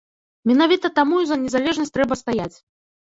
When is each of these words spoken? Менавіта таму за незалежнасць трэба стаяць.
Менавіта 0.51 0.89
таму 0.99 1.19
за 1.31 1.37
незалежнасць 1.43 1.93
трэба 1.99 2.17
стаяць. 2.21 2.55